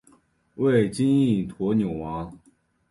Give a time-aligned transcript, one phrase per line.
[0.55, 2.35] 为金印驼纽王。